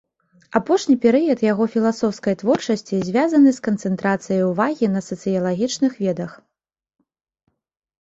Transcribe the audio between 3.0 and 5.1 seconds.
звязаны з канцэнтрацыяй увагі на